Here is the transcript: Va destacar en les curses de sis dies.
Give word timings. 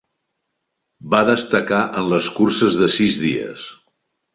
Va 1.11 1.21
destacar 1.29 1.85
en 2.03 2.11
les 2.15 2.33
curses 2.41 2.85
de 2.85 2.93
sis 2.99 3.25
dies. 3.29 3.73